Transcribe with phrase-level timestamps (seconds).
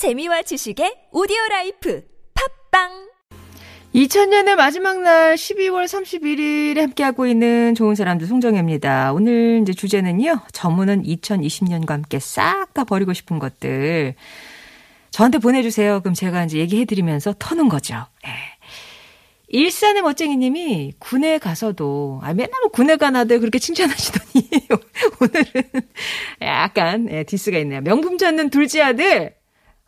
[0.00, 2.02] 재미와 지식의 오디오 life
[2.70, 3.10] 팟빵
[3.94, 9.12] 2000년의 마지막 날 12월 31일에 함께하고 있는 좋은 사람들 송정혜입니다.
[9.12, 10.40] 오늘 이제 주제는요.
[10.52, 14.14] 전문은 2020년과 함께 싹 다 버리고 싶은 것들.
[15.10, 16.00] 저한테 보내주세요.
[16.00, 18.06] 그럼 제가 이제 얘기해드리면서 터는 거죠.
[18.26, 18.30] 예.
[19.48, 24.48] 일산의 멋쟁이님이 군에 가서도 아 맨날 뭐 군에 간 아들 그렇게 칭찬하시더니
[25.20, 25.82] 오늘은
[26.40, 27.82] 약간 예, 디스가 있네요.
[27.82, 29.38] 명품 찾는 둘째 아들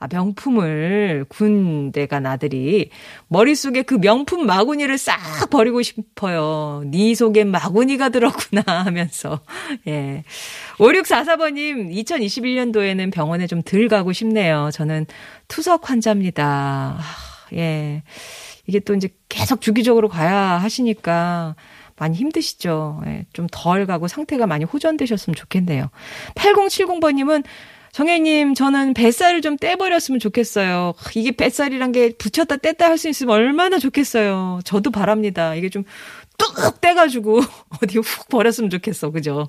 [0.03, 2.91] 아, 명품을 군대 간 아들이
[3.29, 6.83] 머릿속에 그 명품 마구니를 싹 버리고 싶어요.
[6.87, 9.41] 네 속엔 마구니가 들었구나 하면서.
[9.87, 10.25] 예.
[10.79, 14.71] 5644번님, 2021년도에는 병원에 좀 덜 가고 싶네요.
[14.73, 15.07] 저는
[15.47, 16.99] 투석 환자입니다.
[16.99, 17.03] 아,
[17.55, 18.03] 예.
[18.67, 21.55] 이게 또 이제 계속 주기적으로 가야 하시니까
[21.97, 23.03] 많이 힘드시죠.
[23.07, 25.91] 예, 좀 덜 가고 상태가 많이 호전되셨으면 좋겠네요.
[26.35, 27.45] 8070번님은
[27.93, 30.95] 정혜님, 저는 뱃살을 좀 떼버렸으면 좋겠어요.
[31.15, 34.61] 이게 뱃살이란 게 붙였다 뗐다 할 수 있으면 얼마나 좋겠어요.
[34.65, 35.55] 저도 바랍니다.
[35.55, 35.85] 이게 좀
[36.39, 37.41] 뚝 떼가지고
[37.83, 39.11] 어디 훅 버렸으면 좋겠어.
[39.11, 39.49] 그죠?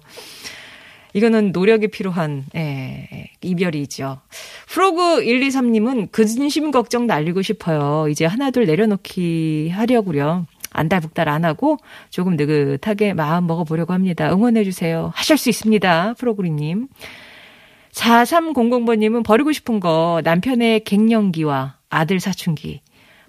[1.15, 4.19] 이거는 노력이 필요한, 예, 이별이죠.
[4.67, 8.07] 프로그 123님은 근심 걱정 날리고 싶어요.
[8.09, 10.47] 이제 하나둘 내려놓기 하려고요.
[10.71, 11.77] 안달복달 안 하고
[12.09, 14.31] 조금 느긋하게 마음 먹어보려고 합니다.
[14.33, 15.11] 응원해주세요.
[15.13, 16.15] 하실 수 있습니다.
[16.17, 16.87] 프로그리님.
[17.93, 22.81] 4300번님은 버리고 싶은 거 남편의 갱년기와 아들 사춘기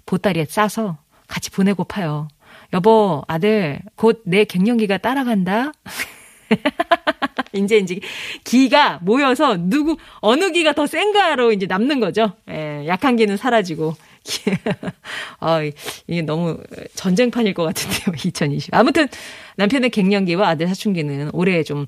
[0.06, 0.98] 보따리에 싸서
[1.28, 2.28] 같이 보내고파요.
[2.72, 5.72] 여보, 아들, 곧 내 갱년기가 따라간다?
[7.52, 8.00] 이제 이제
[8.42, 12.32] 기가 모여서 누구 어느 기가 더 센가로 이제 남는 거죠.
[12.50, 13.94] 예, 약한 기는 사라지고.
[15.40, 15.60] 아,
[16.06, 16.58] 이게 너무
[16.94, 18.16] 전쟁판일 것 같은데요.
[18.24, 18.74] 2020.
[18.74, 19.06] 아무튼
[19.56, 21.86] 남편의 갱년기와 아들 사춘기는 올해 좀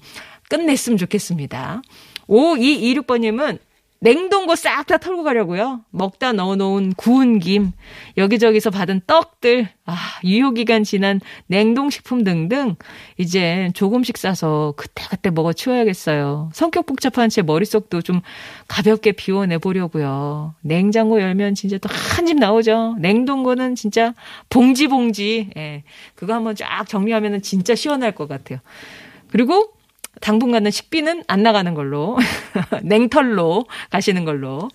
[0.48, 1.82] 끝냈으면 좋겠습니다.
[2.28, 3.58] 5226번님은
[3.98, 5.80] 냉동고 싹 다 털고 가려고요.
[5.90, 7.72] 먹다 넣어놓은 구운 김,
[8.18, 12.76] 여기저기서 받은 떡들, 아, 유효기간 지난 냉동식품 등등,
[13.16, 16.50] 이제 조금씩 싸서 그때그때 먹어 치워야겠어요.
[16.52, 18.20] 성격 복잡한 제 머릿속도 좀
[18.68, 20.54] 가볍게 비워내 보려고요.
[20.60, 22.96] 냉장고 열면 진짜 또 한 집 나오죠.
[23.00, 24.12] 냉동고는 진짜
[24.50, 25.84] 봉지 봉지, 예.
[26.14, 28.58] 그거 한번 쫙 정리하면 진짜 시원할 것 같아요.
[29.30, 29.72] 그리고
[30.20, 32.16] 당분간은 식비는 안 나가는 걸로.
[32.82, 34.68] 냉털로 가시는 걸로.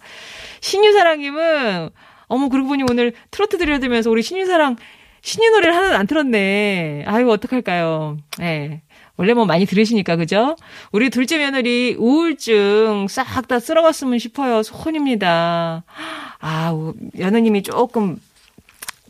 [0.61, 1.89] 신유사랑님은,
[2.27, 4.75] 어머, 그러고 보니 오늘 트로트 들려드리면서 우리 신유사랑,
[5.21, 7.03] 신유 노래를 하나도 안 틀었네.
[7.07, 8.17] 아유, 어떡할까요.
[8.39, 8.43] 예.
[8.43, 8.81] 네.
[9.17, 10.55] 원래 뭐 많이 들으시니까, 그죠?
[10.91, 14.63] 우리 둘째 며느리 우울증 싹 다 쓸어갔으면 싶어요.
[14.63, 15.83] 소원입니다.
[16.39, 18.17] 아, 며느님이 조금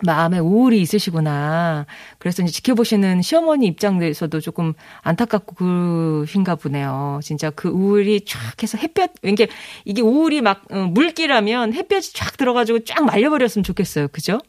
[0.03, 1.85] 마음에 우울이 있으시구나.
[2.17, 7.19] 그래서 이제 지켜보시는 시어머니 입장에서도 조금 안타깝고 그신가 보네요.
[7.23, 9.47] 진짜 그 우울이 쫙 해서 햇볕, 이게,
[9.85, 14.07] 이게 우울이 막, 어, 물기라면 햇볕이 쫙 들어가지고 쫙 말려버렸으면 좋겠어요.
[14.09, 14.39] 그죠?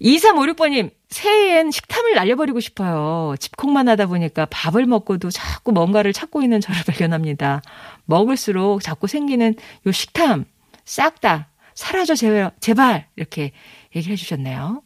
[0.00, 3.34] 2356번님, 새해엔 식탐을 날려버리고 싶어요.
[3.40, 7.62] 집콕만 하다 보니까 밥을 먹고도 자꾸 뭔가를 찾고 있는 저를 발견합니다.
[8.04, 9.54] 먹을수록 자꾸 생기는
[9.86, 10.44] 요 식탐,
[10.84, 11.48] 싹 다
[11.78, 13.52] 사라져 제발, 제발, 이렇게
[13.94, 14.82] 얘기를 해주셨네요.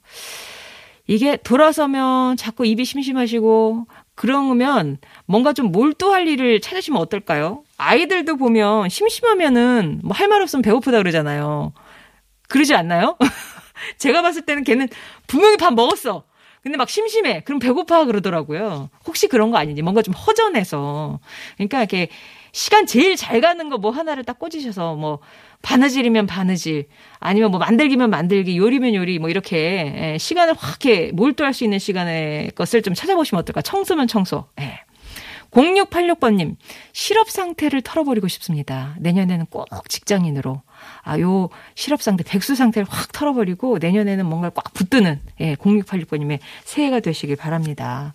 [1.06, 7.64] 이게 돌아서면 자꾸 입이 심심하시고 그러면 뭔가 좀 몰두할 일을 찾으시면 어떨까요?
[7.76, 11.72] 아이들도 보면 심심하면은 뭐 할 말 없으면 배고프다 그러잖아요.
[12.48, 13.16] 그러지 않나요?
[13.98, 14.88] 제가 봤을 때는 걔는
[15.26, 16.24] 분명히 밥 먹었어.
[16.62, 17.40] 근데 막 심심해.
[17.40, 18.88] 그럼 배고파 그러더라고요.
[19.06, 21.18] 혹시 그런 거 아닌지 뭔가 좀 허전해서.
[21.56, 22.08] 그러니까 이렇게
[22.52, 25.18] 시간 제일 잘 가는 거 뭐 하나를 딱 꽂으셔서 뭐
[25.62, 26.86] 바느질이면 바느질
[27.18, 31.78] 아니면 뭐 만들기면 만들기 요리면 요리 뭐 이렇게 예, 시간을 확 이렇게 몰두할 수 있는
[31.78, 34.80] 시간의 것을 좀 찾아보시면 어떨까 청소면 청소 예.
[35.52, 36.56] 0686번님,
[36.92, 38.96] 실업 상태를 털어버리고 싶습니다.
[39.00, 40.62] 내년에는 꼭 직장인으로.
[41.02, 47.00] 아, 요 실업 상태, 백수 상태를 확 털어버리고 내년에는 뭔가를 꽉 붙드는, 예, 0686번님의 새해가
[47.00, 48.14] 되시길 바랍니다.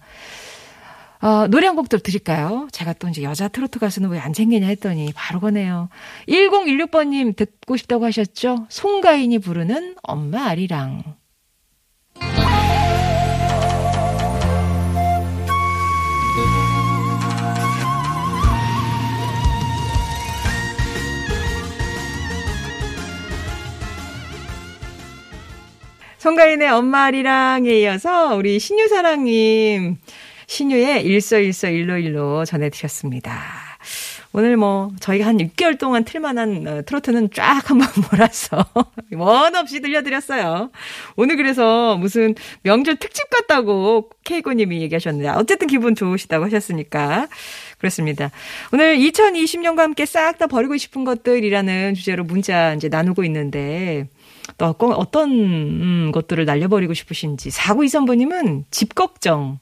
[1.22, 2.68] 어, 노래 한 곡도 드릴까요?
[2.72, 5.90] 제가 또 이제 여자 트로트 가수는 왜안 생기냐 했더니 바로 거네요.
[6.28, 8.68] 1016번님 듣고 싶다고 하셨죠?
[8.70, 11.04] 송가인이 부르는 엄마 아리랑.
[26.18, 29.98] 송가인의 엄마 아리랑에 이어서 우리 신유사랑님
[30.48, 33.68] 신유의 일서일서 일로일로 전해드렸습니다.
[34.34, 38.66] 오늘 뭐 저희가 한 6개월 동안 틀만한 어, 트로트는 쫙 한번 몰아서
[39.14, 40.72] 원 없이 들려드렸어요.
[41.16, 47.28] 오늘 그래서 무슨 명절 특집 같다고 케이코님이 얘기하셨는데 어쨌든 기분 좋으시다고 하셨으니까
[47.78, 48.32] 그렇습니다.
[48.72, 54.08] 오늘 2020년과 함께 싹 다 버리고 싶은 것들이라는 주제로 문자 이제 나누고 있는데
[54.58, 59.60] 또 어떤 음, 것들을 날려버리고 싶으신지 4923번님은 집 걱정.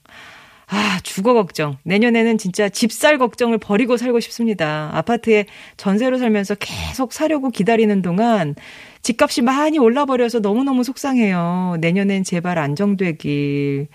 [0.68, 1.78] 아, 주거 걱정.
[1.84, 4.90] 내년에는 진짜 집살 걱정을 버리고 살고 싶습니다.
[4.94, 5.46] 아파트에
[5.78, 8.56] 전세로 살면서 계속 사려고 기다리는 동안
[9.02, 11.78] 집값이 많이 올라버려서 너무너무 속상해요.
[11.80, 13.88] 내년엔 제발 안정되길.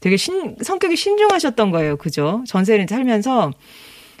[0.00, 1.96] 되게 신, 성격이 신중하셨던 거예요.
[1.96, 2.44] 그죠?
[2.46, 3.52] 전세를 살면서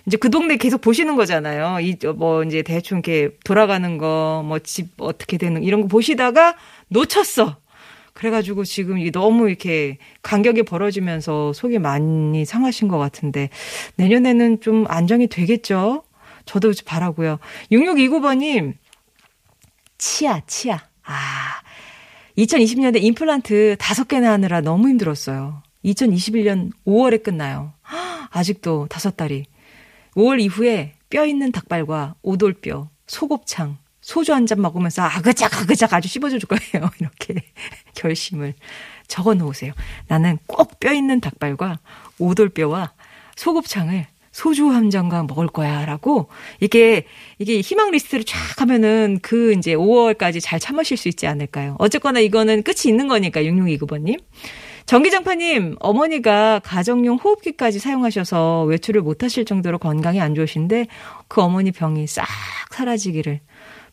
[0.06, 1.78] 이제 그 동네 계속 보시는 거잖아요.
[1.80, 6.56] 이, 뭐, 이제 대충 이렇게 돌아가는 거, 뭐, 집 어떻게 되는, 이런 거 보시다가
[6.88, 7.56] 놓쳤어.
[8.12, 13.48] 그래가지고 지금 이 너무 이렇게 간격이 벌어지면서 속이 많이 상하신 것 같은데
[13.96, 16.04] 내년에는 좀 안정이 되겠죠?
[16.44, 17.38] 저도 바라고요.
[17.70, 18.74] 6629번님,
[19.98, 20.78] 치아, 치아.
[21.04, 21.62] 아,
[22.36, 25.62] 2020년에 임플란트 다섯 개나 하느라 너무 힘들었어요.
[25.84, 27.72] 2021년 5월에 끝나요.
[28.30, 29.46] 아직도 다섯 달이.
[30.14, 36.40] 5월 이후에 뼈 있는 닭발과 오돌뼈, 소곱창, 소주 한 잔 먹으면서 아그작 아그작 아주 씹어줄
[36.40, 36.90] 거예요.
[37.00, 37.34] 이렇게
[37.94, 38.52] 결심을
[39.08, 39.72] 적어 놓으세요.
[40.08, 41.78] 나는 꼭 뼈 있는 닭발과
[42.18, 42.92] 오돌뼈와
[43.36, 45.84] 소곱창을 소주 한 잔과 먹을 거야.
[45.84, 46.28] 라고,
[46.58, 47.04] 이게,
[47.38, 51.76] 이게 희망 리스트를 쫙 하면은 그 이제 5월까지 잘 참으실 수 있지 않을까요?
[51.78, 54.18] 어쨌거나 이거는 끝이 있는 거니까, 6629번님.
[54.86, 60.86] 전기장파님, 어머니가 가정용 호흡기까지 사용하셔서 외출을 못 하실 정도로 건강이 안 좋으신데
[61.28, 62.26] 그 어머니 병이 싹
[62.70, 63.40] 사라지기를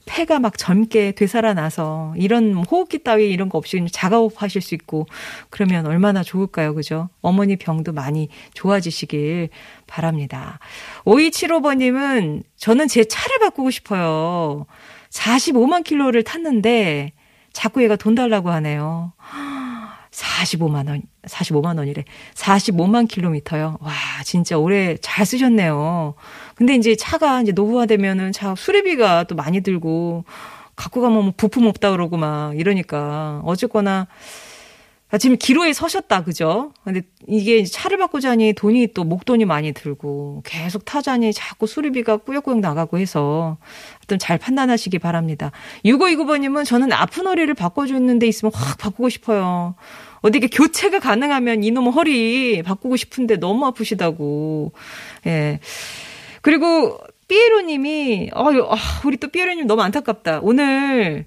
[0.05, 5.05] 폐가 막 젊게 되살아나서 이런 호흡기 따위 이런 거 없이 자가호흡 하실 수 있고
[5.49, 6.73] 그러면 얼마나 좋을까요?
[6.73, 7.09] 그죠?
[7.21, 9.49] 어머니 병도 많이 좋아지시길
[9.87, 10.59] 바랍니다.
[11.05, 14.65] 5275번님은 저는 제 차를 바꾸고 싶어요.
[15.11, 17.13] 45만 킬로를 탔는데
[17.53, 19.13] 자꾸 얘가 돈 달라고 하네요.
[20.11, 22.03] 45만 원, 45만 원이래.
[22.33, 23.77] 45만 킬로미터요.
[23.79, 23.91] 와,
[24.23, 26.15] 진짜 오래 잘 쓰셨네요.
[26.56, 30.25] 근데 이제 차가 이제 노후화되면은 차 수리비가 또 많이 들고
[30.75, 34.07] 갖고 가면 뭐 부품 없다 그러고 막 이러니까 어쨌거나 아,
[35.17, 36.71] 지금 기로에 서셨다, 그죠?
[36.83, 43.00] 근데 이게 차를 바꾸자니 돈이 또 목돈이 많이 들고 계속 타자니 자꾸 수리비가 꾸역꾸역 나가고
[43.00, 43.57] 해서
[44.01, 45.51] 하여튼 잘 판단하시기 바랍니다.
[45.83, 49.73] 6529번님은 저는 아픈 허리를 바꿔주는 데 있으면 확 바꾸고 싶어요.
[50.21, 54.73] 어디 이게 교체가 가능하면 이놈 허리 바꾸고 싶은데 너무 아프시다고.
[55.25, 55.59] 예.
[56.41, 58.75] 그리고 삐에로님이, 어, 아,
[59.06, 60.39] 우리 또 삐에로님 너무 안타깝다.
[60.44, 61.25] 오늘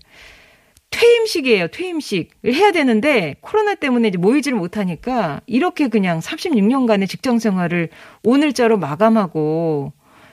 [0.93, 1.69] 퇴임식이에요.
[1.69, 7.89] 퇴임식을 해야 되는데 코로나 때문에 이제 모이지를 못하니까 이렇게 그냥 36년간의 직장 생활을
[8.23, 9.93] 오늘자로 마감하고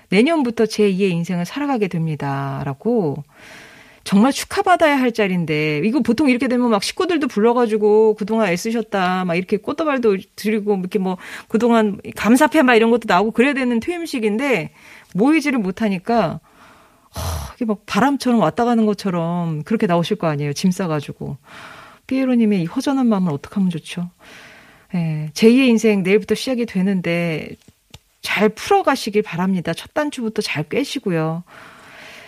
[0.10, 3.24] 내년부터 제 2의 인생을 살아가게 됩니다라고
[4.04, 9.58] 정말 축하받아야 할 자리인데 이거 보통 이렇게 되면 막 식구들도 불러가지고 그동안 애쓰셨다 막 이렇게
[9.58, 11.18] 꽃다발도 드리고 이렇게 뭐
[11.48, 14.72] 그동안 감사패 막 이런 것도 나오고 그래야 되는 퇴임식인데
[15.14, 16.40] 모이지를 못하니까
[17.56, 20.54] 이게 막 바람처럼 왔다 가는 것처럼 그렇게 나오실 거 아니에요.
[20.54, 21.38] 짐 싸가지고.
[22.08, 24.10] 피에로님의 이 허전한 마음을 어떻게 하면 좋죠?
[24.96, 27.50] 예, 제2의 인생 내일부터 시작이 되는데
[28.22, 29.74] 잘 풀어가시길 바랍니다.
[29.74, 31.44] 첫 단추부터 잘 꿰시고요.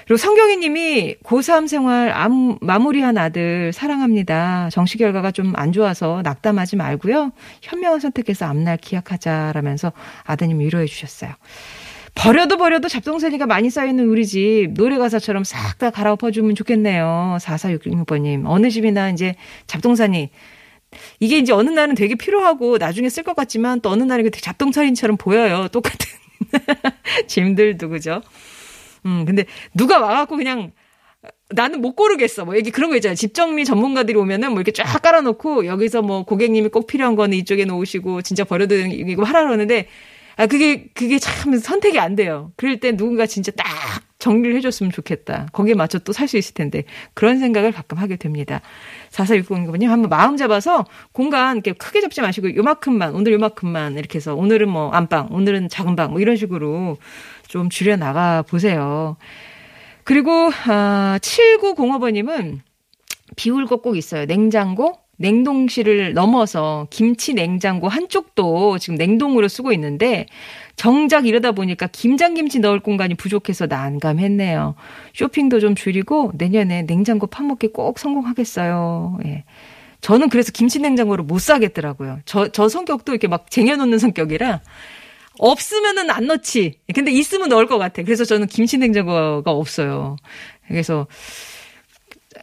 [0.06, 4.70] 그리고 성경희 님이 고3 생활 암, 마무리한 아들 사랑합니다.
[4.72, 7.32] 정시 결과가 좀 안 좋아서 낙담하지 말고요.
[7.62, 9.92] 현명한 선택해서 앞날 기약하자라면서
[10.26, 11.32] 아드님 위로해 주셨어요.
[12.16, 17.38] 버려도 버려도 잡동사니가 많이 쌓여있는 우리 집 노래 가사처럼 싹 다 갈아엎어주면 좋겠네요.
[17.42, 18.44] 4466번님.
[18.46, 20.30] 어느 집이나 이제 잡동사니
[21.20, 25.70] 이게 이제 어느 날은 되게 필요하고 나중에 쓸 것 같지만 또 어느 날은 잡동사니처럼 보여요.
[25.70, 26.08] 똑같은
[27.28, 28.22] 짐들도 그죠?
[29.06, 30.72] 음 근데 누가 와갖고 그냥
[31.50, 32.46] 나는 못 고르겠어.
[32.46, 33.16] 뭐, 여기 그런 거 있잖아요.
[33.16, 37.66] 집 정리 전문가들이 오면은 뭐 이렇게 쫙 깔아놓고 여기서 뭐 고객님이 꼭 필요한 거는 이쪽에
[37.66, 39.88] 놓으시고 진짜 버려도 되는 이거 하라 그러는데
[40.38, 42.52] 아, 그게, 그게 참 선택이 안 돼요.
[42.56, 43.66] 그럴 때 누군가 진짜 딱
[44.20, 45.48] 정리를 해줬으면 좋겠다.
[45.52, 46.84] 거기에 맞춰 또 살 수 있을 텐데.
[47.14, 48.62] 그런 생각을 가끔 하게 됩니다.
[49.12, 54.70] 4460번님 한번 마음 잡아서 공간 이렇게 크게 잡지 마시고 요만큼만, 오늘 요만큼만 이렇게 해서 오늘은
[54.70, 56.98] 뭐 안방, 오늘은 작은 방, 뭐 이런 식으로
[57.48, 59.18] 좀 줄여 나가 보세요.
[60.04, 62.60] 그리고, 아, 7905번님은
[63.36, 64.26] 비울 것 꼭 있어요.
[64.26, 70.26] 냉장고, 냉동실을 넘어서 김치 냉장고 한쪽도 지금 냉동으로 쓰고 있는데
[70.76, 74.76] 정작 이러다 보니까 김장김치 넣을 공간이 부족해서 난감했네요.
[75.14, 79.20] 쇼핑도 좀 줄이고 내년에 냉장고 파먹기 꼭 성공하겠어요.
[79.26, 79.44] 예.
[80.02, 82.20] 저는 그래서 김치 냉장고를 못 사겠더라고요.
[82.26, 84.62] 저, 저 성격도 이렇게 막 쟁여놓는 성격이라
[85.38, 86.80] 없으면은 안 넣지.
[86.94, 88.02] 근데 있으면 넣을 것 같아.
[88.04, 90.18] 그래서 저는 김치 냉장고가 없어요.
[90.68, 91.08] 그래서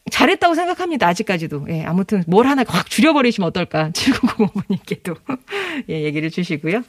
[0.08, 1.06] 잘했다고 생각합니다.
[1.08, 1.66] 아직까지도.
[1.70, 3.90] 예, 아무튼 뭘 하나 확 줄여버리시면 어떨까.
[3.94, 5.16] 7905번님께도
[5.90, 6.82] 예, 얘기를 주시고요.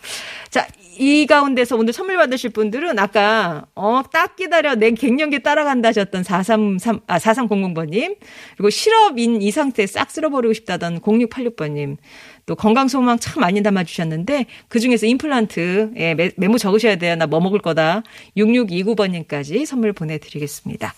[0.50, 6.24] 자, 이 가운데서 오늘 선물 받으실 분들은 아까 어 딱 기다려 내 갱년기 따라간다 하셨던
[6.24, 8.18] 433 아 4300번님
[8.58, 11.98] 그리고 실업인 이 상태 싹 쓸어버리고 싶다던 0686번님
[12.46, 17.40] 또 건강 소망 참 많이 담아주셨는데 그중에서 임플란트 예, 메, 메모 적으셔야 돼요 나 뭐
[17.40, 18.04] 먹을 거다
[18.38, 20.94] 6629번님까지 선물 보내드리겠습니다.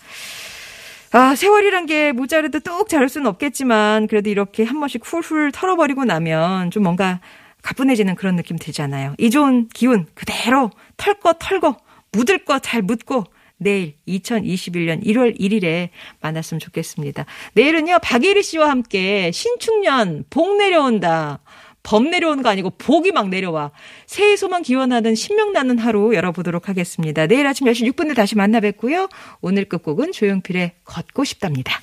[1.13, 6.71] 아, 세월이란 게 모자라도 뚝 자를 수는 없겠지만 그래도 이렇게 한 번씩 훌훌 털어버리고 나면
[6.71, 7.19] 좀 뭔가
[7.63, 9.15] 가뿐해지는 그런 느낌 들잖아요.
[9.17, 11.75] 이 좋은 기운 그대로 털거 털고
[12.13, 13.25] 묻을 거 잘 묻고
[13.57, 15.89] 내일 2021년 1월 1일에
[16.21, 17.25] 만났으면 좋겠습니다.
[17.53, 21.39] 내일은요, 박예리 씨와 함께 신축년 복 내려온다.
[21.83, 23.71] 범 내려오는 거 아니고 복이 막 내려와.
[24.05, 27.27] 새해 소망 기원하는 신명 나는 하루 열어보도록 하겠습니다.
[27.27, 29.09] 내일 아침 10시 6분에 다시 만나 뵙고요.
[29.41, 31.79] 오늘 끝곡은 조용필의 걷고 싶답니다.